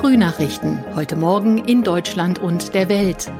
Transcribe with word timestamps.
Frühnachrichten. 0.00 0.82
Heute 0.96 1.14
Morgen 1.14 1.58
in 1.58 1.82
Deutschland 1.82 2.38
und 2.38 2.72
der 2.72 2.88
Welt. 2.88 3.30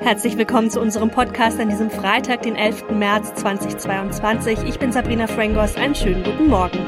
Herzlich 0.00 0.36
willkommen 0.36 0.68
zu 0.68 0.82
unserem 0.82 1.10
Podcast 1.10 1.58
an 1.58 1.70
diesem 1.70 1.88
Freitag, 1.88 2.42
den 2.42 2.54
11. 2.54 2.90
März 2.90 3.32
2022. 3.36 4.64
Ich 4.68 4.78
bin 4.78 4.92
Sabrina 4.92 5.28
Frangos. 5.28 5.76
Einen 5.76 5.94
schönen 5.94 6.24
guten 6.24 6.48
Morgen. 6.48 6.78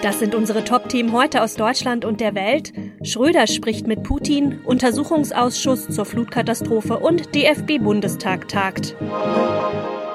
Das 0.00 0.18
sind 0.18 0.34
unsere 0.34 0.64
Top-Themen 0.64 1.12
heute 1.12 1.42
aus 1.42 1.56
Deutschland 1.56 2.06
und 2.06 2.22
der 2.22 2.34
Welt. 2.34 2.72
Schröder 3.02 3.46
spricht 3.46 3.86
mit 3.86 4.02
Putin, 4.02 4.60
Untersuchungsausschuss 4.64 5.88
zur 5.88 6.06
Flutkatastrophe 6.06 6.98
und 6.98 7.34
DFB-Bundestag 7.34 8.48
tagt. 8.48 8.96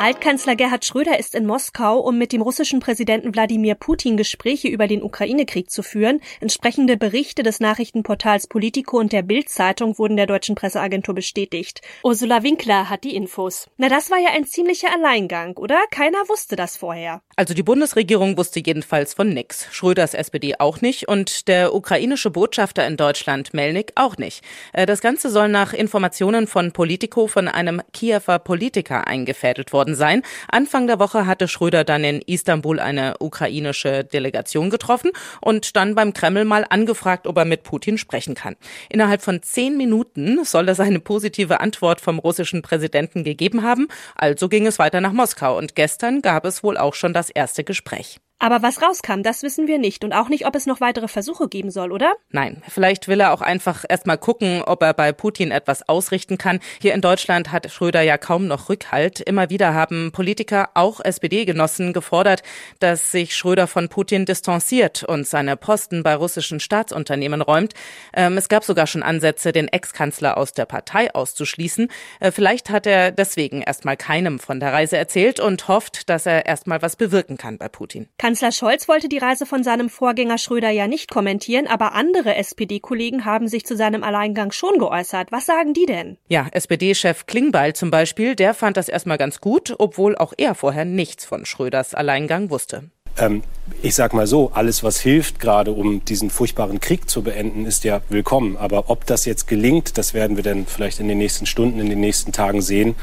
Altkanzler 0.03 0.57
Gerhard 0.57 0.83
Schröder 0.83 1.17
ist 1.17 1.33
in 1.33 1.45
Moskau, 1.45 1.97
um 1.97 2.17
mit 2.17 2.33
dem 2.33 2.41
russischen 2.41 2.81
Präsidenten 2.81 3.33
Wladimir 3.33 3.75
Putin 3.75 4.17
Gespräche 4.17 4.67
über 4.67 4.85
den 4.85 5.01
Ukraine-Krieg 5.01 5.71
zu 5.71 5.81
führen. 5.81 6.19
Entsprechende 6.41 6.97
Berichte 6.97 7.41
des 7.41 7.61
Nachrichtenportals 7.61 8.47
Politico 8.47 8.99
und 8.99 9.13
der 9.13 9.21
Bild-Zeitung 9.21 9.97
wurden 9.97 10.17
der 10.17 10.27
deutschen 10.27 10.55
Presseagentur 10.55 11.15
bestätigt. 11.15 11.79
Ursula 12.03 12.43
Winkler 12.43 12.89
hat 12.89 13.05
die 13.05 13.15
Infos. 13.15 13.69
Na, 13.77 13.87
das 13.87 14.11
war 14.11 14.17
ja 14.17 14.31
ein 14.35 14.43
ziemlicher 14.43 14.89
Alleingang, 14.93 15.55
oder? 15.55 15.79
Keiner 15.89 16.17
wusste 16.27 16.57
das 16.57 16.75
vorher. 16.75 17.21
Also 17.37 17.53
die 17.53 17.63
Bundesregierung 17.63 18.37
wusste 18.37 18.59
jedenfalls 18.59 19.13
von 19.13 19.29
nix. 19.29 19.67
Schröders 19.71 20.15
SPD 20.15 20.55
auch 20.59 20.81
nicht 20.81 21.07
und 21.07 21.47
der 21.47 21.73
ukrainische 21.73 22.29
Botschafter 22.29 22.85
in 22.85 22.97
Deutschland, 22.97 23.53
Melnik, 23.53 23.93
auch 23.95 24.17
nicht. 24.17 24.43
Äh, 24.73 24.85
das 24.85 24.99
Ganze 24.99 25.29
soll 25.29 25.47
nach 25.47 25.71
Informationen 25.71 26.47
von 26.47 26.73
Politico 26.73 27.27
von 27.27 27.47
einem 27.47 27.81
Kiewer 27.93 28.39
Politiker 28.39 29.07
eingefädelt 29.07 29.71
worden 29.71 29.92
worden 29.93 29.95
sein. 29.95 30.21
Anfang 30.49 30.87
der 30.87 30.99
Woche 30.99 31.25
hatte 31.25 31.47
Schröder 31.47 31.83
dann 31.83 32.03
in 32.03 32.21
Istanbul 32.21 32.79
eine 32.79 33.15
ukrainische 33.19 34.03
Delegation 34.03 34.69
getroffen 34.69 35.11
und 35.41 35.75
dann 35.75 35.95
beim 35.95 36.13
Kreml 36.13 36.45
mal 36.45 36.65
angefragt, 36.69 37.27
ob 37.27 37.37
er 37.37 37.45
mit 37.45 37.63
Putin 37.63 37.97
sprechen 37.97 38.35
kann. 38.35 38.55
Innerhalb 38.89 39.21
von 39.21 39.41
zehn 39.41 39.77
Minuten 39.77 40.43
soll 40.43 40.69
es 40.69 40.79
eine 40.79 40.99
positive 40.99 41.59
Antwort 41.59 42.01
vom 42.01 42.19
russischen 42.19 42.61
Präsidenten 42.61 43.23
gegeben 43.23 43.63
haben. 43.63 43.87
Also 44.15 44.49
ging 44.49 44.67
es 44.67 44.79
weiter 44.79 45.01
nach 45.01 45.13
Moskau 45.13 45.57
und 45.57 45.75
gestern 45.75 46.21
gab 46.21 46.45
es 46.45 46.63
wohl 46.63 46.77
auch 46.77 46.93
schon 46.93 47.13
das 47.13 47.29
erste 47.29 47.63
Gespräch. 47.63 48.19
Aber 48.43 48.61
was 48.61 48.81
rauskam, 48.81 49.23
das 49.23 49.41
wissen 49.41 49.67
wir 49.67 49.77
nicht 49.77 50.03
und 50.03 50.11
auch 50.11 50.27
nicht, 50.27 50.45
ob 50.45 50.53
es 50.53 50.65
noch 50.65 50.81
weitere 50.81 51.07
Versuche 51.07 51.47
geben 51.47 51.71
soll, 51.71 51.93
oder? 51.93 52.11
Nein, 52.29 52.61
vielleicht 52.67 53.07
will 53.07 53.21
er 53.21 53.31
auch 53.31 53.39
einfach 53.39 53.85
erstmal 53.87 54.17
gucken, 54.17 54.61
ob 54.61 54.83
er 54.83 54.93
bei 54.93 55.13
Putin 55.13 55.49
etwas 55.49 55.87
ausrichten 55.87 56.37
kann. 56.37 56.59
Hier 56.81 56.93
in 56.93 56.99
Deutschland 56.99 57.53
hat 57.53 57.71
Schröder 57.71 58.01
ja 58.01 58.17
kaum 58.17 58.47
noch 58.47 58.67
Rückhalt. 58.67 59.21
Immer 59.21 59.49
wieder 59.49 59.73
haben 59.73 60.11
Politiker, 60.11 60.71
auch 60.73 60.99
SPD-Genossen, 60.99 61.93
gefordert, 61.93 62.43
dass 62.79 63.11
sich 63.11 63.33
Schröder 63.33 63.65
von 63.65 63.87
Putin 63.87 64.25
distanziert 64.25 65.05
und 65.05 65.25
seine 65.25 65.55
Posten 65.55 66.03
bei 66.03 66.13
russischen 66.13 66.59
Staatsunternehmen 66.59 67.41
räumt. 67.41 67.75
Ähm, 68.13 68.35
es 68.35 68.49
gab 68.49 68.65
sogar 68.65 68.87
schon 68.87 69.03
Ansätze, 69.03 69.53
den 69.53 69.69
Ex-Kanzler 69.69 70.35
aus 70.35 70.51
der 70.51 70.65
Partei 70.65 71.15
auszuschließen. 71.15 71.87
Äh, 72.19 72.31
vielleicht 72.31 72.71
hat 72.71 72.87
er 72.87 73.13
deswegen 73.13 73.61
erstmal 73.61 73.95
keinem 73.95 74.37
von 74.39 74.59
der 74.59 74.73
Reise 74.73 74.97
erzählt 74.97 75.39
und 75.39 75.69
hofft, 75.69 76.09
dass 76.09 76.25
er 76.25 76.45
erstmal 76.45 76.81
was 76.81 76.97
bewirken 76.97 77.37
kann 77.37 77.57
bei 77.57 77.69
Putin. 77.69 78.09
Kann 78.17 78.32
Kanzler 78.33 78.51
Scholz 78.51 78.87
wollte 78.87 79.09
die 79.09 79.19
Reise 79.19 79.45
von 79.45 79.63
seinem 79.63 79.91
Vorgänger 79.91 80.39
Schröder 80.39 80.71
ja 80.71 80.87
nicht 80.87 81.11
kommentieren, 81.11 81.67
aber 81.67 81.93
andere 81.93 82.33
SPD-Kollegen 82.33 83.25
haben 83.25 83.47
sich 83.47 83.63
zu 83.63 83.77
seinem 83.77 84.03
Alleingang 84.03 84.51
schon 84.51 84.79
geäußert. 84.79 85.31
Was 85.31 85.45
sagen 85.45 85.75
die 85.75 85.85
denn? 85.85 86.17
Ja, 86.29 86.47
SPD-Chef 86.51 87.27
Klingbeil 87.27 87.73
zum 87.73 87.91
Beispiel, 87.91 88.35
der 88.35 88.55
fand 88.55 88.75
das 88.75 88.89
erstmal 88.89 89.19
ganz 89.19 89.39
gut, 89.39 89.75
obwohl 89.77 90.17
auch 90.17 90.33
er 90.35 90.55
vorher 90.55 90.83
nichts 90.83 91.25
von 91.25 91.45
Schröders 91.45 91.93
Alleingang 91.93 92.49
wusste. 92.49 92.89
Ähm, 93.19 93.43
ich 93.83 93.93
sag 93.93 94.13
mal 94.13 94.25
so, 94.25 94.49
alles, 94.53 94.83
was 94.83 94.99
hilft, 94.99 95.39
gerade 95.39 95.71
um 95.71 96.03
diesen 96.03 96.31
furchtbaren 96.31 96.79
Krieg 96.79 97.09
zu 97.09 97.21
beenden, 97.21 97.67
ist 97.67 97.83
ja 97.83 98.01
willkommen. 98.09 98.57
Aber 98.57 98.89
ob 98.89 99.05
das 99.05 99.25
jetzt 99.25 99.47
gelingt, 99.47 99.97
das 99.99 100.15
werden 100.15 100.37
wir 100.37 100.43
dann 100.43 100.65
vielleicht 100.65 100.99
in 100.99 101.07
den 101.07 101.19
nächsten 101.19 101.45
Stunden, 101.45 101.79
in 101.79 101.89
den 101.89 101.99
nächsten 101.99 102.31
Tagen 102.31 102.63
sehen. 102.63 102.95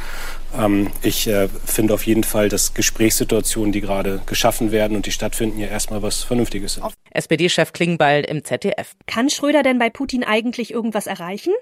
Ähm, 0.58 0.90
ich 1.02 1.26
äh, 1.26 1.48
finde 1.64 1.94
auf 1.94 2.06
jeden 2.06 2.24
Fall, 2.24 2.48
dass 2.48 2.74
Gesprächssituationen, 2.74 3.72
die 3.72 3.80
gerade 3.80 4.20
geschaffen 4.26 4.72
werden 4.72 4.96
und 4.96 5.06
die 5.06 5.12
stattfinden, 5.12 5.58
ja 5.58 5.68
erstmal 5.68 6.02
was 6.02 6.22
Vernünftiges 6.22 6.74
sind. 6.74 6.86
SPD-Chef 7.12 7.72
Klingbeil 7.72 8.24
im 8.24 8.44
ZDF. 8.44 8.94
Kann 9.06 9.30
Schröder 9.30 9.62
denn 9.62 9.78
bei 9.78 9.90
Putin 9.90 10.24
eigentlich 10.24 10.72
irgendwas 10.72 11.06
erreichen? 11.06 11.52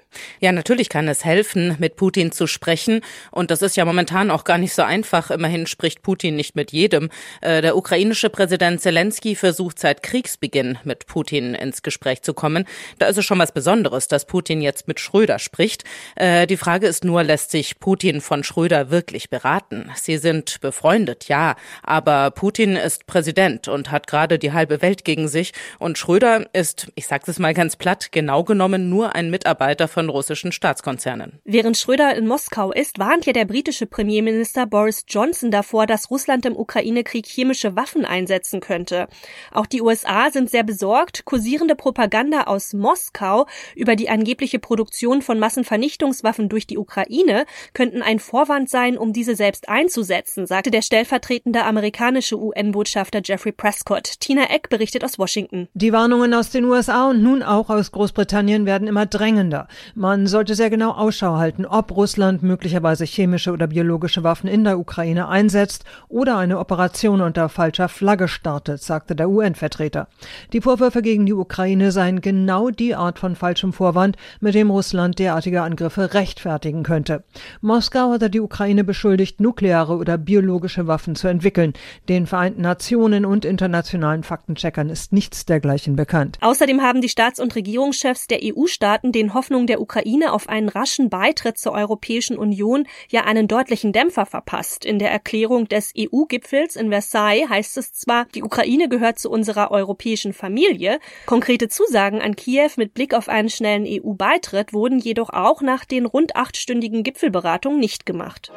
Ja, 0.41 0.53
natürlich 0.53 0.89
kann 0.89 1.09
es 1.09 1.25
helfen, 1.25 1.77
mit 1.79 1.97
Putin 1.97 2.33
zu 2.33 2.47
sprechen. 2.47 3.01
Und 3.31 3.51
das 3.51 3.63
ist 3.63 3.77
ja 3.77 3.85
momentan 3.85 4.31
auch 4.31 4.45
gar 4.45 4.59
nicht 4.59 4.75
so 4.75 4.83
einfach. 4.83 5.31
Immerhin 5.31 5.67
spricht 5.67 6.03
Putin 6.03 6.37
nicht 6.37 6.55
mit 6.55 6.73
jedem. 6.73 7.11
Äh, 7.41 7.63
der 7.63 7.77
ukrainische 7.77 8.31
Präsident 8.31 8.81
Zelensky 8.81 9.35
versucht 9.35 9.79
seit 9.79 10.03
Kriegsbeginn 10.03 10.79
mit 10.85 11.07
Putin 11.07 11.55
ins 11.55 11.83
Gespräch 11.83 12.23
zu 12.23 12.35
kommen. 12.35 12.67
Da 12.99 13.07
ist 13.07 13.17
es 13.17 13.25
schon 13.25 13.39
was 13.39 13.53
Besonderes, 13.53 14.09
dass 14.09 14.27
Putin 14.27 14.61
jetzt 14.61 14.89
mit 14.89 15.01
Schröder 15.01 15.39
spricht. 15.39 15.85
Äh, 16.17 16.47
die 16.47 16.57
Frage 16.57 16.87
ist 16.87 17.05
nur, 17.05 17.23
lässt 17.23 17.51
sich 17.51 17.81
Putin 17.81 18.21
von 18.21 18.45
Schröder 18.45 18.78
wirklich 18.91 19.31
beraten? 19.31 19.91
Sie 19.95 20.19
sind 20.19 20.61
befreundet, 20.61 21.29
ja. 21.29 21.57
Aber 21.83 22.31
Putin 22.31 22.77
ist 22.77 23.07
Präsident 23.07 23.69
und 23.69 23.91
hat 23.91 24.07
gerade 24.07 24.39
die 24.39 24.53
halbe 24.53 24.83
Welt 24.83 25.05
gegen 25.05 25.29
sich. 25.29 25.53
Und 25.79 25.99
Schröder 25.99 26.47
ist, 26.53 26.89
ich 26.95 27.07
sage 27.07 27.25
es 27.27 27.39
mal 27.39 27.55
ganz 27.55 27.77
platt, 27.77 28.13
genau 28.13 28.45
genommen 28.45 28.89
nur 28.89 29.15
ein 29.15 29.31
Mitarbeiter 29.31 29.89
von 29.89 30.09
russischen 30.09 30.53
Staatskonzernen. 30.53 31.41
Während 31.45 31.77
Schröder 31.77 32.15
in 32.17 32.27
Moskau 32.27 32.73
ist, 32.73 32.99
warnt 32.99 33.27
ja 33.27 33.33
der 33.33 33.45
britische 33.45 33.87
Premierminister 33.87 34.67
Boris 34.67 35.05
Johnson 35.09 35.51
davor, 35.51 35.87
dass 35.87 36.11
Russland 36.11 36.47
im 36.47 36.57
Ukraine-Krieg 36.57 37.27
chemische 37.27 37.77
Waffen 37.77 38.05
einsetzen 38.05 38.61
könnte. 38.61 39.09
Auch 39.53 39.67
die 39.67 39.83
USA 39.83 40.31
sind 40.31 40.51
sehr 40.51 40.65
besorgt. 40.65 41.25
Kursierende 41.25 41.75
Propaganda 41.75 42.45
aus 42.45 42.73
Moskau 42.73 43.47
über 43.75 43.97
die 43.97 44.09
angebliche 44.09 44.59
Produktion 44.59 45.23
von 45.23 45.39
Massenvernichtungswaffen 45.39 46.49
durch 46.49 46.67
die 46.67 46.79
Ukraine 46.79 47.47
könnten 47.73 48.03
ein 48.03 48.19
Vorwand 48.19 48.68
sein, 48.71 48.97
um 48.97 49.13
diese 49.13 49.37
selbst 49.37 49.69
einzusetzen, 49.69 50.47
sagte 50.47 50.71
der 50.71 50.83
stellvertretende 50.83 51.65
amerikanische 51.65 52.39
UN-Botschafter 52.39 53.21
Jeffrey 53.25 53.53
Prescott. 53.53 54.21
Tina 54.21 54.51
Eck 54.51 54.69
berichtet 54.69 55.05
aus. 55.05 55.19
Washington. 55.19 55.69
Die 55.75 55.93
Warnungen 55.93 56.33
aus 56.35 56.51
den 56.51 56.65
USA 56.65 57.11
und 57.11 57.23
nun 57.23 57.43
auch 57.43 57.71
aus 57.71 57.93
Großbritannien 57.93 58.67
werden 58.67 58.89
immer 58.89 59.07
drängender. 59.07 59.69
Man 59.95 60.27
sollte 60.27 60.55
sehr 60.55 60.71
genau 60.71 60.93
Ausschau 60.93 61.37
halten, 61.37 61.67
ob 61.67 61.95
Russland 61.97 62.43
möglicherweise 62.43 63.05
chemische 63.05 63.53
oder 63.53 63.67
biologische 63.67 64.23
Waffen 64.23 64.49
in 64.49 64.65
der 64.65 64.79
Ukraine 64.79 65.29
einsetzt 65.29 65.85
oder 66.09 66.39
eine 66.39 66.59
Operation 66.59 67.21
unter 67.21 67.49
falscher 67.49 67.89
Flagge 67.89 68.29
startet, 68.29 68.83
sagte 68.83 69.17
der 69.17 69.29
UN-Vertreter. 69.29 70.09
Die 70.53 70.61
Vorwürfe 70.61 71.03
gegen 71.03 71.27
die 71.27 71.33
Ukraine 71.33 71.93
seien 71.93 72.21
genau 72.21 72.71
die 72.71 72.95
Art 72.95 73.19
von 73.19 73.37
falschem 73.37 73.73
Vorwand, 73.73 74.17
mit 74.41 74.55
dem 74.55 74.71
Russland 74.71 75.19
derartige 75.19 75.63
Angriffe 75.63 76.15
rechtfertigen 76.15 76.83
könnte. 76.83 77.25
Moskau 77.61 78.11
hatte 78.11 78.31
die 78.31 78.41
Ukraine 78.41 78.58
beschuldigt, 78.85 79.41
nukleare 79.41 79.97
oder 79.97 80.19
biologische 80.19 80.87
Waffen 80.87 81.15
zu 81.15 81.29
entwickeln. 81.29 81.75
Den 82.09 82.27
Vereinten 82.27 82.63
Nationen 82.63 83.25
und 83.25 83.45
internationalen 83.45 84.25
Faktencheckern 84.25 84.91
ist 84.91 85.13
nichts 85.13 85.47
dergleichen 85.47 85.95
bekannt. 85.95 86.39
Außerdem 86.41 86.83
haben 86.83 87.01
die 87.01 87.09
Staats- 87.09 87.41
und 87.41 87.55
Regierungschefs 87.55 88.27
der 88.27 88.41
EU-Staaten 88.43 89.13
den 89.13 89.33
Hoffnungen 89.35 89.67
der 89.67 89.81
Ukraine 89.81 90.33
auf 90.33 90.49
einen 90.49 90.69
raschen 90.69 91.09
Beitritt 91.09 91.59
zur 91.59 91.73
Europäischen 91.73 92.37
Union 92.37 92.87
ja 93.09 93.25
einen 93.25 93.47
deutlichen 93.47 93.93
Dämpfer 93.93 94.27
verpasst. 94.27 94.85
In 94.85 94.99
der 94.99 95.11
Erklärung 95.11 95.69
des 95.69 95.93
EU-Gipfels 95.97 96.77
in 96.77 96.91
Versailles 96.91 97.49
heißt 97.49 97.79
es 97.79 97.93
zwar, 97.93 98.27
die 98.35 98.43
Ukraine 98.43 98.89
gehört 98.89 99.19
zu 99.19 99.31
unserer 99.31 99.71
europäischen 99.71 100.33
Familie. 100.33 100.99
Konkrete 101.27 101.69
Zusagen 101.69 102.21
an 102.21 102.35
Kiew 102.35 102.71
mit 102.77 102.95
Blick 102.95 103.15
auf 103.15 103.29
einen 103.29 103.51
schnellen 103.51 103.85
EU-Beitritt 103.87 104.73
wurden 104.73 104.99
jedoch 104.99 105.31
auch 105.31 105.63
nach 105.63 105.85
den 105.85 106.07
rund 106.07 106.37
achtstündigen 106.37 107.03
Gipfelberatungen 107.03 107.79
nicht 107.79 108.05
gemacht. 108.05 108.48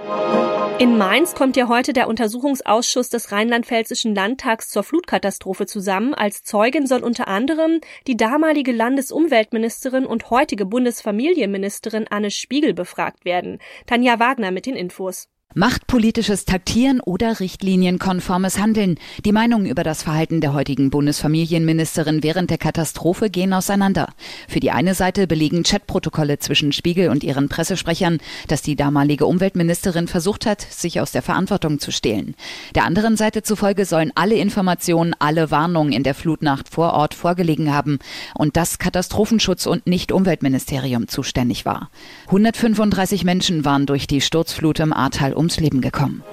In 0.80 0.98
Mainz 0.98 1.36
kommt 1.36 1.58
ja 1.58 1.68
heute 1.68 1.94
der 1.94 2.08
Untersuchungsausschuss 2.08 3.10
des 3.10 3.32
Rheinland-Pfälzischen 3.32 4.16
Landtags 4.16 4.70
zur 4.70 4.84
Flutkatastrophe 4.84 5.66
zusammen. 5.66 6.14
Als 6.14 6.44
Zeugin 6.44 6.88
soll 6.88 7.04
unter 7.04 7.28
anderem 7.28 7.82
die 8.08 8.18
damalige 8.18 8.72
Landesumweltministerin 8.72 10.06
und 10.06 10.30
heutige 10.30 10.66
Bundesfamilienministerin 10.66 12.08
Anne 12.10 12.32
Spiegel 12.32 12.74
befragt 12.74 13.26
werden. 13.26 13.60
Tanja 13.86 14.20
Wagner 14.20 14.52
mit 14.52 14.66
den 14.66 14.76
Infos. 14.76 15.30
Machtpolitisches 15.54 16.46
Taktieren 16.46 17.02
oder 17.02 17.42
richtlinienkonformes 17.42 18.58
Handeln. 18.58 18.98
Die 19.26 19.34
Meinungen 19.34 19.66
über 19.66 19.84
das 19.84 20.02
Verhalten 20.02 20.40
der 20.40 20.54
heutigen 20.54 20.90
Bundesfamilienministerin 20.90 22.24
während 22.24 22.50
der 22.50 22.58
Katastrophe 22.58 23.30
gehen 23.30 23.52
auseinander. 23.52 24.14
Für 24.48 24.62
die 24.62 24.72
eine 24.72 24.96
Seite 24.96 25.28
belegen 25.28 25.64
Chatprotokolle 25.64 26.40
zwischen 26.40 26.72
Spiegel 26.72 27.10
und 27.10 27.26
ihren 27.26 27.50
Pressesprechern, 27.50 28.20
dass 28.48 28.62
die 28.62 28.78
damalige 28.78 29.26
Umweltministerin 29.26 30.08
versucht 30.08 30.46
hat, 30.46 30.62
sich 30.62 31.02
aus 31.02 31.12
der 31.12 31.22
Verantwortung 31.22 31.80
zu 31.80 31.92
stehlen. 31.92 32.36
Der 32.74 32.86
anderen 32.86 33.18
Seite 33.18 33.44
zufolge 33.44 33.84
sollen 33.84 34.14
alle 34.16 34.36
Informationen, 34.36 35.14
alle 35.20 35.52
Warnungen 35.52 35.92
in 35.92 36.04
der 36.04 36.16
Flutnacht 36.16 36.70
vor 36.70 36.94
Ort 36.94 37.14
vorgelegen 37.14 37.74
haben 37.74 38.00
und 38.36 38.56
das 38.56 38.80
Katastrophenschutz 38.80 39.66
und 39.66 39.86
nicht 39.86 40.14
Umweltministerium 40.14 41.10
zuständig 41.10 41.66
war. 41.66 41.90
135 42.28 43.26
Menschen 43.26 43.66
waren 43.66 43.86
durch 43.86 44.08
die 44.08 44.22
Sturzflut 44.22 44.80
im 44.80 44.94
Ahrtal 44.94 45.34
ums 45.42 45.60
Leben 45.60 45.82
gekommen. 45.82 46.24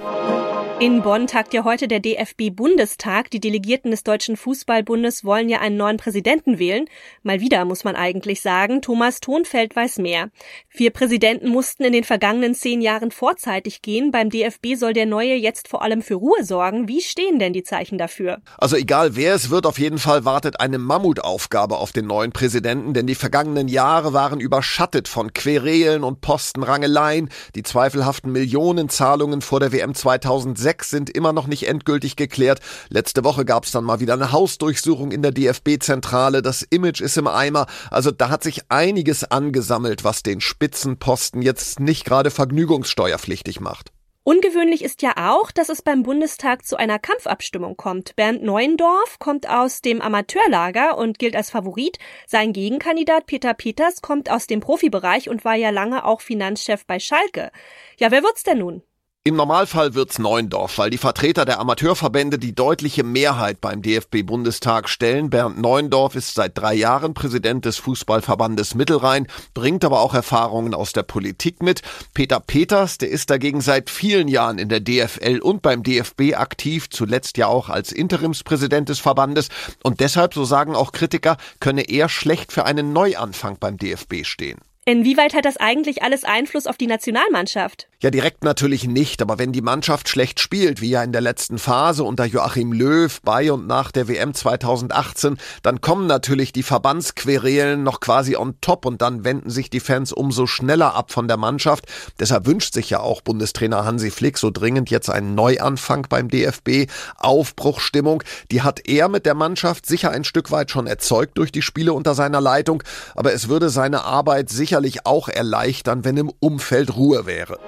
In 0.80 1.02
Bonn 1.02 1.26
tagt 1.26 1.54
ja 1.54 1.64
heute 1.64 1.88
der 1.88 1.98
DFB-Bundestag. 1.98 3.32
Die 3.32 3.40
Delegierten 3.40 3.90
des 3.90 4.04
Deutschen 4.04 4.36
Fußballbundes 4.36 5.24
wollen 5.24 5.48
ja 5.48 5.58
einen 5.58 5.76
neuen 5.76 5.96
Präsidenten 5.96 6.60
wählen. 6.60 6.84
Mal 7.24 7.40
wieder, 7.40 7.64
muss 7.64 7.82
man 7.82 7.96
eigentlich 7.96 8.42
sagen. 8.42 8.80
Thomas 8.80 9.18
Thonfeld 9.18 9.74
weiß 9.74 9.98
mehr. 9.98 10.30
Vier 10.68 10.92
Präsidenten 10.92 11.48
mussten 11.48 11.82
in 11.82 11.92
den 11.92 12.04
vergangenen 12.04 12.54
zehn 12.54 12.80
Jahren 12.80 13.10
vorzeitig 13.10 13.82
gehen. 13.82 14.12
Beim 14.12 14.30
DFB 14.30 14.76
soll 14.76 14.92
der 14.92 15.06
neue 15.06 15.34
jetzt 15.34 15.66
vor 15.66 15.82
allem 15.82 16.00
für 16.00 16.14
Ruhe 16.14 16.44
sorgen. 16.44 16.86
Wie 16.86 17.00
stehen 17.00 17.40
denn 17.40 17.52
die 17.52 17.64
Zeichen 17.64 17.98
dafür? 17.98 18.38
Also 18.56 18.76
egal 18.76 19.16
wer 19.16 19.34
es 19.34 19.50
wird, 19.50 19.66
auf 19.66 19.80
jeden 19.80 19.98
Fall 19.98 20.24
wartet 20.24 20.60
eine 20.60 20.78
Mammutaufgabe 20.78 21.76
auf 21.76 21.90
den 21.90 22.06
neuen 22.06 22.30
Präsidenten, 22.30 22.94
denn 22.94 23.08
die 23.08 23.16
vergangenen 23.16 23.66
Jahre 23.66 24.12
waren 24.12 24.38
überschattet 24.38 25.08
von 25.08 25.32
Querelen 25.32 26.04
und 26.04 26.20
Postenrangeleien, 26.20 27.30
die 27.56 27.64
zweifelhaften 27.64 28.30
Millionenzahlungen 28.30 29.40
vor 29.40 29.58
der 29.58 29.72
WM 29.72 29.96
2006 29.96 30.67
sechs 30.68 30.90
sind 30.90 31.08
immer 31.08 31.32
noch 31.32 31.46
nicht 31.46 31.66
endgültig 31.66 32.14
geklärt. 32.16 32.60
Letzte 32.90 33.24
Woche 33.24 33.46
gab 33.46 33.64
es 33.64 33.70
dann 33.70 33.84
mal 33.84 34.00
wieder 34.00 34.12
eine 34.12 34.32
Hausdurchsuchung 34.32 35.12
in 35.12 35.22
der 35.22 35.32
DFB-Zentrale. 35.32 36.42
Das 36.42 36.60
Image 36.60 37.00
ist 37.00 37.16
im 37.16 37.26
Eimer. 37.26 37.66
Also 37.90 38.10
da 38.10 38.28
hat 38.28 38.42
sich 38.42 38.70
einiges 38.70 39.24
angesammelt, 39.24 40.04
was 40.04 40.22
den 40.22 40.42
Spitzenposten 40.42 41.40
jetzt 41.40 41.80
nicht 41.80 42.04
gerade 42.04 42.30
vergnügungssteuerpflichtig 42.30 43.60
macht. 43.60 43.92
Ungewöhnlich 44.24 44.84
ist 44.84 45.00
ja 45.00 45.14
auch, 45.16 45.50
dass 45.50 45.70
es 45.70 45.80
beim 45.80 46.02
Bundestag 46.02 46.66
zu 46.66 46.76
einer 46.76 46.98
Kampfabstimmung 46.98 47.78
kommt. 47.78 48.14
Bernd 48.14 48.42
Neuendorf 48.42 49.18
kommt 49.18 49.48
aus 49.48 49.80
dem 49.80 50.02
Amateurlager 50.02 50.98
und 50.98 51.18
gilt 51.18 51.34
als 51.34 51.48
Favorit. 51.48 51.98
Sein 52.26 52.52
Gegenkandidat 52.52 53.24
Peter 53.24 53.54
Peters 53.54 54.02
kommt 54.02 54.30
aus 54.30 54.46
dem 54.46 54.60
Profibereich 54.60 55.30
und 55.30 55.46
war 55.46 55.54
ja 55.54 55.70
lange 55.70 56.04
auch 56.04 56.20
Finanzchef 56.20 56.84
bei 56.84 56.98
Schalke. 56.98 57.50
Ja, 57.96 58.10
wer 58.10 58.22
wird's 58.22 58.42
denn 58.42 58.58
nun? 58.58 58.82
Im 59.28 59.36
Normalfall 59.36 59.92
wird's 59.92 60.18
Neuendorf, 60.18 60.78
weil 60.78 60.88
die 60.88 60.96
Vertreter 60.96 61.44
der 61.44 61.60
Amateurverbände 61.60 62.38
die 62.38 62.54
deutliche 62.54 63.04
Mehrheit 63.04 63.60
beim 63.60 63.82
DFB-Bundestag 63.82 64.88
stellen. 64.88 65.28
Bernd 65.28 65.60
Neuendorf 65.60 66.14
ist 66.14 66.32
seit 66.32 66.56
drei 66.56 66.72
Jahren 66.72 67.12
Präsident 67.12 67.66
des 67.66 67.76
Fußballverbandes 67.76 68.74
Mittelrhein, 68.74 69.26
bringt 69.52 69.84
aber 69.84 70.00
auch 70.00 70.14
Erfahrungen 70.14 70.72
aus 70.72 70.94
der 70.94 71.02
Politik 71.02 71.62
mit. 71.62 71.82
Peter 72.14 72.40
Peters, 72.40 72.96
der 72.96 73.10
ist 73.10 73.28
dagegen 73.28 73.60
seit 73.60 73.90
vielen 73.90 74.28
Jahren 74.28 74.58
in 74.58 74.70
der 74.70 74.80
DFL 74.80 75.40
und 75.42 75.60
beim 75.60 75.82
DFB 75.82 76.34
aktiv, 76.34 76.88
zuletzt 76.88 77.36
ja 77.36 77.48
auch 77.48 77.68
als 77.68 77.92
Interimspräsident 77.92 78.88
des 78.88 78.98
Verbandes. 78.98 79.50
Und 79.82 80.00
deshalb, 80.00 80.32
so 80.32 80.46
sagen 80.46 80.74
auch 80.74 80.92
Kritiker, 80.92 81.36
könne 81.60 81.82
er 81.82 82.08
schlecht 82.08 82.50
für 82.50 82.64
einen 82.64 82.94
Neuanfang 82.94 83.58
beim 83.60 83.76
DFB 83.76 84.24
stehen. 84.24 84.58
Inwieweit 84.88 85.34
hat 85.34 85.44
das 85.44 85.58
eigentlich 85.58 86.02
alles 86.02 86.24
Einfluss 86.24 86.66
auf 86.66 86.78
die 86.78 86.86
Nationalmannschaft? 86.86 87.88
Ja, 88.00 88.10
direkt 88.10 88.42
natürlich 88.42 88.86
nicht, 88.86 89.20
aber 89.20 89.38
wenn 89.38 89.52
die 89.52 89.60
Mannschaft 89.60 90.08
schlecht 90.08 90.40
spielt, 90.40 90.80
wie 90.80 90.88
ja 90.88 91.02
in 91.02 91.10
der 91.10 91.20
letzten 91.20 91.58
Phase 91.58 92.04
unter 92.04 92.24
Joachim 92.24 92.72
Löw 92.72 93.20
bei 93.22 93.52
und 93.52 93.66
nach 93.66 93.90
der 93.90 94.08
WM 94.08 94.32
2018, 94.32 95.36
dann 95.62 95.82
kommen 95.82 96.06
natürlich 96.06 96.52
die 96.52 96.62
Verbandsquerelen 96.62 97.82
noch 97.82 97.98
quasi 98.00 98.36
on 98.36 98.54
top 98.62 98.86
und 98.86 99.02
dann 99.02 99.24
wenden 99.24 99.50
sich 99.50 99.68
die 99.68 99.80
Fans 99.80 100.12
umso 100.12 100.46
schneller 100.46 100.94
ab 100.94 101.10
von 101.10 101.28
der 101.28 101.36
Mannschaft. 101.36 101.86
Deshalb 102.20 102.46
wünscht 102.46 102.72
sich 102.72 102.88
ja 102.88 103.00
auch 103.00 103.20
Bundestrainer 103.20 103.84
Hansi 103.84 104.12
Flick 104.12 104.38
so 104.38 104.50
dringend 104.50 104.90
jetzt 104.90 105.10
einen 105.10 105.34
Neuanfang 105.34 106.06
beim 106.08 106.28
DFB. 106.28 106.90
Aufbruchstimmung, 107.16 108.22
die 108.52 108.62
hat 108.62 108.88
er 108.88 109.08
mit 109.08 109.26
der 109.26 109.34
Mannschaft 109.34 109.84
sicher 109.84 110.12
ein 110.12 110.24
Stück 110.24 110.50
weit 110.50 110.70
schon 110.70 110.86
erzeugt 110.86 111.36
durch 111.36 111.50
die 111.50 111.62
Spiele 111.62 111.92
unter 111.92 112.14
seiner 112.14 112.40
Leitung, 112.40 112.84
aber 113.16 113.34
es 113.34 113.48
würde 113.48 113.68
seine 113.68 114.04
Arbeit 114.04 114.48
sicherlich 114.78 115.06
auch 115.06 115.28
erleichtern, 115.28 116.04
wenn 116.04 116.16
im 116.16 116.32
Umfeld 116.40 116.96
Ruhe 116.96 117.26
wäre. 117.26 117.58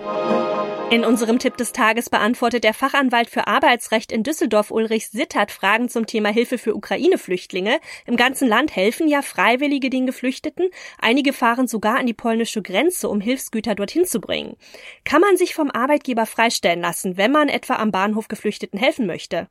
In 0.90 1.04
unserem 1.04 1.38
Tipp 1.38 1.56
des 1.56 1.72
Tages 1.72 2.10
beantwortet 2.10 2.64
der 2.64 2.74
Fachanwalt 2.74 3.30
für 3.30 3.46
Arbeitsrecht 3.46 4.10
in 4.10 4.24
Düsseldorf 4.24 4.72
Ulrich 4.72 5.08
Sittert 5.08 5.52
Fragen 5.52 5.88
zum 5.88 6.06
Thema 6.06 6.30
Hilfe 6.30 6.58
für 6.58 6.74
Ukraine-Flüchtlinge. 6.74 7.78
Im 8.06 8.16
ganzen 8.16 8.48
Land 8.48 8.74
helfen 8.74 9.06
ja 9.06 9.22
Freiwillige 9.22 9.88
den 9.88 10.06
Geflüchteten. 10.06 10.68
Einige 11.00 11.32
fahren 11.32 11.68
sogar 11.68 11.96
an 11.96 12.06
die 12.06 12.12
polnische 12.12 12.60
Grenze, 12.60 13.08
um 13.08 13.20
Hilfsgüter 13.20 13.76
dorthin 13.76 14.04
zu 14.04 14.20
bringen. 14.20 14.56
Kann 15.04 15.20
man 15.20 15.36
sich 15.36 15.54
vom 15.54 15.70
Arbeitgeber 15.70 16.26
freistellen 16.26 16.80
lassen, 16.80 17.16
wenn 17.16 17.30
man 17.30 17.48
etwa 17.48 17.74
am 17.74 17.92
Bahnhof 17.92 18.26
Geflüchteten 18.26 18.78
helfen 18.78 19.06
möchte? 19.06 19.46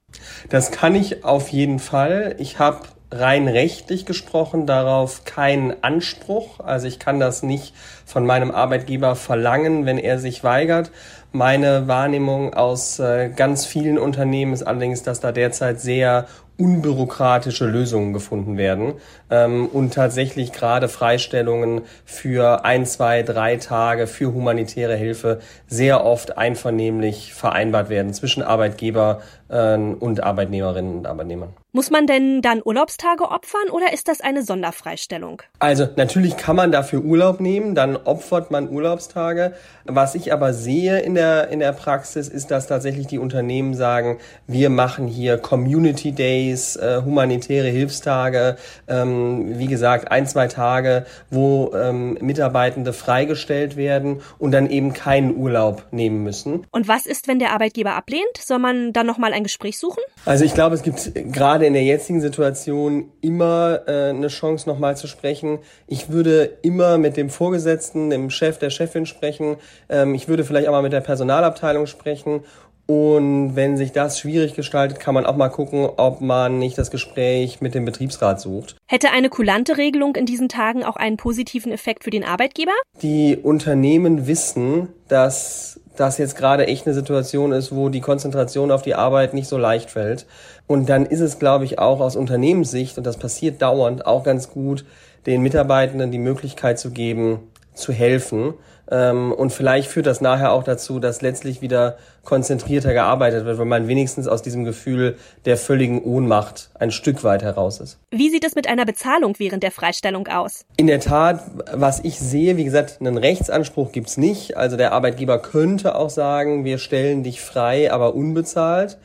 Das 0.50 0.72
kann 0.72 0.94
ich 0.94 1.24
auf 1.24 1.50
jeden 1.50 1.80
Fall. 1.80 2.36
Ich 2.38 2.60
habe 2.60 2.82
rein 3.12 3.48
rechtlich 3.48 4.06
gesprochen 4.06 4.66
darauf 4.66 5.26
keinen 5.26 5.84
Anspruch. 5.84 6.60
Also 6.60 6.88
ich 6.88 7.00
kann 7.00 7.20
das 7.20 7.44
nicht 7.44 7.74
von 8.06 8.26
meinem 8.26 8.52
Arbeitgeber 8.52 9.16
verlangen, 9.16 9.86
wenn 9.86 9.98
er 9.98 10.20
sich 10.20 10.44
weigert. 10.44 10.92
Meine 11.32 11.88
Wahrnehmung 11.88 12.54
aus 12.54 13.00
äh, 13.00 13.30
ganz 13.36 13.66
vielen 13.66 13.98
Unternehmen 13.98 14.54
ist 14.54 14.64
allerdings, 14.64 15.04
dass 15.04 15.20
da 15.20 15.32
derzeit 15.32 15.80
sehr 15.80 16.28
unbürokratische 16.60 17.66
Lösungen 17.66 18.14
gefunden 18.14 18.58
werden 18.58 18.94
ähm, 19.30 19.68
und 19.68 19.94
tatsächlich 19.94 20.52
gerade 20.52 20.90
Freistellungen 20.90 21.82
für 22.06 22.66
ein, 22.66 22.86
zwei, 22.86 23.24
drei 23.24 23.56
Tage 23.56 24.06
für 24.06 24.34
humanitäre 24.34 24.96
Hilfe 24.96 25.40
sehr 25.68 26.06
oft 26.06 26.38
einvernehmlich 26.38 27.34
vereinbart 27.34 27.90
werden 27.90 28.14
zwischen 28.14 28.44
Arbeitgeber 28.44 29.22
äh, 29.48 29.78
und 29.78 30.22
Arbeitnehmerinnen 30.22 30.98
und 30.98 31.08
Arbeitnehmern. 31.08 31.54
Muss 31.72 31.92
man 31.92 32.08
denn 32.08 32.42
dann 32.42 32.64
Urlaubstage 32.66 33.26
opfern 33.26 33.70
oder 33.72 33.94
ist 33.94 34.08
das 34.08 34.22
eine 34.22 34.42
Sonderfreistellung? 34.42 35.44
Also 35.60 35.88
natürlich 35.98 36.36
kann 36.36 36.56
man 36.56 36.72
dafür 36.72 37.04
Urlaub 37.04 37.40
nehmen, 37.40 37.76
dann 37.76 37.96
opfert 37.96 38.50
man 38.50 38.70
Urlaubstage. 38.70 39.54
Was 39.86 40.16
ich 40.16 40.34
aber 40.34 40.54
sehe 40.54 41.00
in 41.00 41.14
der, 41.14 41.50
in 41.50 41.60
der 41.60 41.74
Praxis 41.74 42.28
ist, 42.28 42.50
dass 42.50 42.66
tatsächlich 42.66 43.06
die 43.06 43.20
Unternehmen 43.20 43.76
sagen, 43.76 44.18
wir 44.48 44.72
machen 44.72 45.06
hier 45.06 45.38
Community 45.38 46.12
Days, 46.12 46.49
äh, 46.52 47.02
humanitäre 47.04 47.68
Hilfstage, 47.68 48.58
ähm, 48.88 49.60
wie 49.60 49.68
gesagt, 49.68 50.12
ein, 50.12 50.26
zwei 50.28 50.48
Tage, 50.48 51.06
wo 51.30 51.72
ähm, 51.76 52.18
Mitarbeitende 52.22 52.94
freigestellt 52.94 53.76
werden 53.76 54.22
und 54.38 54.52
dann 54.52 54.70
eben 54.70 54.94
keinen 54.94 55.36
Urlaub 55.36 55.86
nehmen 55.92 56.24
müssen. 56.24 56.66
Und 56.72 56.88
was 56.88 57.06
ist, 57.06 57.28
wenn 57.28 57.40
der 57.40 57.52
Arbeitgeber 57.52 57.94
ablehnt? 57.94 58.38
Soll 58.40 58.60
man 58.60 58.94
dann 58.94 59.06
nochmal 59.06 59.34
ein 59.34 59.44
Gespräch 59.44 59.78
suchen? 59.78 60.02
Also 60.26 60.46
ich 60.46 60.54
glaube, 60.54 60.76
es 60.76 60.84
gibt 60.84 61.14
gerade 61.32 61.60
gerade 61.60 61.66
in 61.66 61.74
der 61.74 61.84
jetzigen 61.84 62.22
Situation 62.22 63.12
immer 63.22 63.82
äh, 63.88 64.10
eine 64.10 64.28
Chance, 64.28 64.70
nochmal 64.70 64.96
zu 64.96 65.08
sprechen. 65.08 65.60
Ich 65.88 66.10
würde 66.10 66.58
immer 66.62 66.98
mit 66.98 67.18
dem 67.18 67.30
Vorgesetzten, 67.30 68.10
dem 68.10 68.30
Chef, 68.30 68.60
der 68.60 68.70
Chefin 68.70 69.06
sprechen. 69.06 69.58
Ähm, 69.90 70.16
ich 70.16 70.28
würde 70.28 70.46
vielleicht 70.46 70.68
auch 70.68 70.72
mal 70.72 70.82
mit 70.82 70.94
der 70.94 71.02
Personalabteilung 71.02 71.86
sprechen. 71.86 72.42
Und 72.90 73.56
wenn 73.56 73.78
sich 73.78 73.92
das 73.92 74.18
schwierig 74.18 74.56
gestaltet, 74.56 75.00
kann 75.00 75.14
man 75.14 75.24
auch 75.28 75.36
mal 75.36 75.50
gucken, 75.50 75.88
ob 75.98 76.22
man 76.22 76.58
nicht 76.58 76.76
das 76.76 76.90
Gespräch 76.90 77.62
mit 77.62 77.76
dem 77.76 77.86
Betriebsrat 77.86 78.42
sucht. 78.42 78.78
Hätte 78.88 79.12
eine 79.12 79.30
kulante 79.30 79.78
Regelung 79.78 80.16
in 80.16 80.26
diesen 80.26 80.50
Tagen 80.50 80.84
auch 80.84 80.96
einen 80.96 81.16
positiven 81.16 81.72
Effekt 81.72 82.04
für 82.04 82.10
den 82.10 82.24
Arbeitgeber? 82.24 82.72
Die 83.04 83.38
Unternehmen 83.38 84.26
wissen, 84.26 84.88
dass 85.08 85.80
das 85.98 86.18
jetzt 86.18 86.36
gerade 86.36 86.66
echt 86.66 86.88
eine 86.88 86.96
Situation 86.96 87.52
ist, 87.52 87.76
wo 87.76 87.90
die 87.90 88.02
Konzentration 88.02 88.72
auf 88.72 88.82
die 88.82 88.96
Arbeit 88.96 89.36
nicht 89.36 89.50
so 89.50 89.60
leicht 89.60 89.92
fällt. 89.92 90.26
Und 90.66 90.90
dann 90.90 91.06
ist 91.06 91.20
es, 91.20 91.38
glaube 91.38 91.66
ich, 91.66 91.78
auch 91.78 92.00
aus 92.00 92.16
Unternehmenssicht, 92.16 92.98
und 92.98 93.04
das 93.04 93.18
passiert 93.18 93.62
dauernd, 93.62 94.08
auch 94.08 94.24
ganz 94.24 94.50
gut, 94.50 94.84
den 95.28 95.44
Mitarbeitenden 95.44 96.10
die 96.10 96.18
Möglichkeit 96.18 96.80
zu 96.80 96.90
geben, 96.90 97.52
zu 97.80 97.94
helfen. 97.94 98.54
Ähm, 98.92 99.32
und 99.32 99.52
vielleicht 99.52 99.90
führt 99.90 100.06
das 100.06 100.22
nachher 100.22 100.52
auch 100.52 100.64
dazu, 100.64 101.00
dass 101.00 101.22
letztlich 101.22 101.62
wieder 101.62 101.98
konzentrierter 102.24 102.94
gearbeitet 102.94 103.46
wird, 103.46 103.58
weil 103.58 103.66
man 103.66 103.88
wenigstens 103.88 104.28
aus 104.28 104.42
diesem 104.42 104.64
Gefühl 104.64 105.16
der 105.46 105.58
völligen 105.58 106.04
Ohnmacht 106.04 106.70
ein 106.80 106.92
Stück 106.92 107.24
weit 107.24 107.44
heraus 107.44 107.80
ist. 107.80 108.00
Wie 108.12 108.30
sieht 108.30 108.44
es 108.44 108.56
mit 108.56 108.68
einer 108.68 108.86
Bezahlung 108.86 109.36
während 109.38 109.64
der 109.64 109.72
Freistellung 109.72 110.28
aus? 110.28 110.66
In 110.78 110.88
der 110.88 111.00
Tat, 111.00 111.42
was 111.72 112.00
ich 112.04 112.20
sehe, 112.20 112.58
wie 112.58 112.64
gesagt, 112.64 112.98
einen 113.00 113.18
Rechtsanspruch 113.18 113.92
gibt's 113.92 114.18
nicht. 114.18 114.58
Also 114.58 114.76
der 114.76 114.92
Arbeitgeber 114.92 115.40
könnte 115.40 115.96
auch 115.96 116.10
sagen, 116.10 116.66
wir 116.66 116.78
stellen 116.78 117.24
dich 117.24 117.42
frei, 117.42 117.92
aber 117.92 118.16
unbezahlt. 118.16 118.98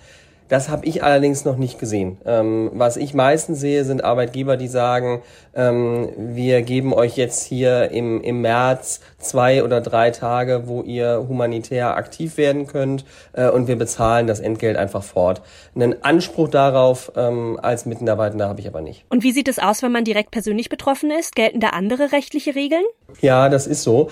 Das 0.48 0.68
habe 0.68 0.84
ich 0.84 1.02
allerdings 1.02 1.44
noch 1.44 1.56
nicht 1.56 1.78
gesehen. 1.78 2.18
Ähm, 2.26 2.70
was 2.74 2.96
ich 2.96 3.14
meistens 3.14 3.60
sehe, 3.60 3.84
sind 3.84 4.04
Arbeitgeber, 4.04 4.56
die 4.56 4.68
sagen, 4.68 5.22
ähm, 5.54 6.10
wir 6.16 6.62
geben 6.62 6.92
euch 6.92 7.16
jetzt 7.16 7.44
hier 7.44 7.90
im, 7.90 8.20
im 8.20 8.42
März 8.42 9.00
zwei 9.18 9.64
oder 9.64 9.80
drei 9.80 10.10
Tage, 10.10 10.64
wo 10.66 10.82
ihr 10.82 11.26
humanitär 11.28 11.96
aktiv 11.96 12.36
werden 12.36 12.66
könnt 12.66 13.04
äh, 13.32 13.48
und 13.48 13.68
wir 13.68 13.76
bezahlen 13.76 14.26
das 14.26 14.40
Entgelt 14.40 14.76
einfach 14.76 15.02
fort. 15.02 15.40
Einen 15.74 16.04
Anspruch 16.04 16.48
darauf 16.48 17.12
ähm, 17.16 17.58
als 17.62 17.86
Mitarbeitender 17.86 18.48
habe 18.48 18.60
ich 18.60 18.68
aber 18.68 18.82
nicht. 18.82 19.04
Und 19.08 19.22
wie 19.22 19.32
sieht 19.32 19.48
es 19.48 19.58
aus, 19.58 19.82
wenn 19.82 19.92
man 19.92 20.04
direkt 20.04 20.30
persönlich 20.30 20.68
betroffen 20.68 21.10
ist? 21.10 21.34
Gelten 21.34 21.60
da 21.60 21.68
andere 21.68 22.12
rechtliche 22.12 22.54
Regeln? 22.54 22.84
Ja, 23.20 23.48
das 23.48 23.66
ist 23.66 23.82
so. 23.82 24.10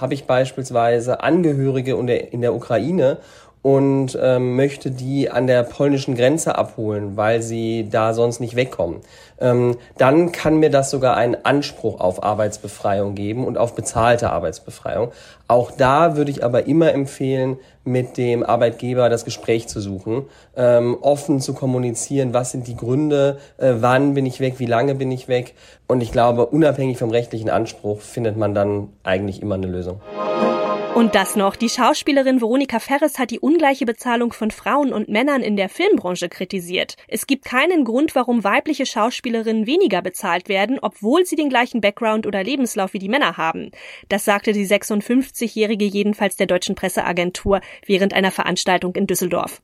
Habe 0.00 0.14
ich 0.14 0.24
beispielsweise 0.24 1.22
Angehörige 1.22 1.96
in 1.96 2.40
der 2.40 2.54
Ukraine 2.54 3.18
und 3.66 4.16
ähm, 4.22 4.54
möchte 4.54 4.92
die 4.92 5.28
an 5.28 5.48
der 5.48 5.64
polnischen 5.64 6.14
Grenze 6.14 6.56
abholen, 6.56 7.16
weil 7.16 7.42
sie 7.42 7.88
da 7.90 8.14
sonst 8.14 8.38
nicht 8.38 8.54
wegkommen, 8.54 9.00
ähm, 9.40 9.76
dann 9.98 10.30
kann 10.30 10.58
mir 10.58 10.70
das 10.70 10.88
sogar 10.92 11.16
einen 11.16 11.36
Anspruch 11.42 11.98
auf 11.98 12.22
Arbeitsbefreiung 12.22 13.16
geben 13.16 13.44
und 13.44 13.58
auf 13.58 13.74
bezahlte 13.74 14.30
Arbeitsbefreiung. 14.30 15.10
Auch 15.48 15.72
da 15.72 16.16
würde 16.16 16.30
ich 16.30 16.44
aber 16.44 16.68
immer 16.68 16.92
empfehlen, 16.94 17.56
mit 17.82 18.18
dem 18.18 18.44
Arbeitgeber 18.44 19.08
das 19.08 19.24
Gespräch 19.24 19.66
zu 19.66 19.80
suchen, 19.80 20.26
ähm, 20.56 20.96
offen 21.00 21.40
zu 21.40 21.52
kommunizieren, 21.52 22.32
was 22.32 22.52
sind 22.52 22.68
die 22.68 22.76
Gründe, 22.76 23.38
äh, 23.58 23.72
wann 23.80 24.14
bin 24.14 24.26
ich 24.26 24.38
weg, 24.38 24.60
wie 24.60 24.66
lange 24.66 24.94
bin 24.94 25.10
ich 25.10 25.26
weg. 25.26 25.54
Und 25.88 26.04
ich 26.04 26.12
glaube, 26.12 26.46
unabhängig 26.46 26.98
vom 26.98 27.10
rechtlichen 27.10 27.50
Anspruch 27.50 28.00
findet 28.00 28.36
man 28.36 28.54
dann 28.54 28.90
eigentlich 29.02 29.42
immer 29.42 29.56
eine 29.56 29.66
Lösung. 29.66 30.00
Und 30.96 31.14
das 31.14 31.36
noch. 31.36 31.56
Die 31.56 31.68
Schauspielerin 31.68 32.40
Veronika 32.40 32.78
Ferres 32.78 33.18
hat 33.18 33.30
die 33.30 33.38
ungleiche 33.38 33.84
Bezahlung 33.84 34.32
von 34.32 34.50
Frauen 34.50 34.94
und 34.94 35.10
Männern 35.10 35.42
in 35.42 35.54
der 35.54 35.68
Filmbranche 35.68 36.30
kritisiert. 36.30 36.96
Es 37.06 37.26
gibt 37.26 37.44
keinen 37.44 37.84
Grund, 37.84 38.14
warum 38.14 38.44
weibliche 38.44 38.86
Schauspielerinnen 38.86 39.66
weniger 39.66 40.00
bezahlt 40.00 40.48
werden, 40.48 40.78
obwohl 40.80 41.26
sie 41.26 41.36
den 41.36 41.50
gleichen 41.50 41.82
Background 41.82 42.26
oder 42.26 42.42
Lebenslauf 42.42 42.94
wie 42.94 42.98
die 42.98 43.10
Männer 43.10 43.36
haben. 43.36 43.72
Das 44.08 44.24
sagte 44.24 44.54
die 44.54 44.66
56-Jährige 44.66 45.84
jedenfalls 45.84 46.36
der 46.36 46.46
deutschen 46.46 46.76
Presseagentur 46.76 47.60
während 47.84 48.14
einer 48.14 48.30
Veranstaltung 48.30 48.94
in 48.94 49.06
Düsseldorf. 49.06 49.60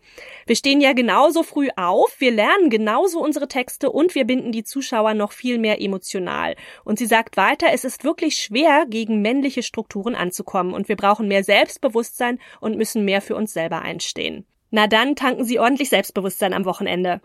Wir 0.47 0.57
stehen 0.57 0.83
ja 0.83 0.93
genauso 0.93 1.43
früh 1.45 1.71
auf, 1.77 2.15
wir 2.19 2.33
lernen 2.33 2.69
genauso 2.69 3.21
unsere 3.21 3.49
Texte 3.49 3.91
und 3.91 4.15
wir 4.15 4.27
binden 4.27 4.53
die 4.53 4.65
Zuschauer 4.65 5.15
noch 5.15 5.33
viel 5.33 5.57
mehr 5.57 5.81
emotional. 5.81 6.57
Und 6.85 6.99
sie 6.99 7.07
sagt 7.07 7.39
weiter, 7.39 7.69
es 7.73 7.85
ist 7.85 8.05
wirklich 8.05 8.37
schwer, 8.37 8.85
gegen 8.87 9.23
männliche 9.23 9.63
Strukturen 9.63 10.15
anzukommen 10.15 10.75
und 10.75 10.91
wir 10.91 10.97
brauchen 10.97 11.22
brauchen 11.23 11.29
mehr 11.29 11.45
Selbstbewusstsein 11.45 12.39
und 12.61 12.77
müssen 12.77 13.05
mehr 13.05 13.21
für 13.21 13.37
uns 13.37 13.53
selber 13.53 13.83
einstehen. 13.83 14.45
Na 14.71 14.87
dann 14.87 15.15
tanken 15.15 15.45
Sie 15.45 15.61
ordentlich 15.61 15.89
Selbstbewusstsein 15.89 16.53
am 16.53 16.65
Wochenende. 16.65 17.21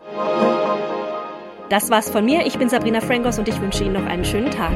Das 1.68 1.90
war's 1.90 2.10
von 2.10 2.24
mir. 2.24 2.46
Ich 2.46 2.58
bin 2.58 2.68
Sabrina 2.68 3.00
Frangos 3.00 3.38
und 3.38 3.48
ich 3.48 3.60
wünsche 3.60 3.84
Ihnen 3.84 3.94
noch 3.94 4.06
einen 4.06 4.24
schönen 4.24 4.50
Tag. 4.50 4.72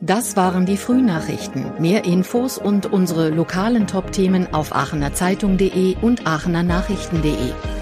Das 0.00 0.36
waren 0.36 0.66
die 0.66 0.76
Frühnachrichten. 0.76 1.80
Mehr 1.80 2.04
Infos 2.04 2.58
und 2.58 2.86
unsere 2.86 3.30
lokalen 3.30 3.86
Top-Themen 3.86 4.52
auf 4.52 4.74
aachenerzeitung.de 4.74 5.96
und 6.02 6.26
aachenernachrichten.de. 6.26 7.81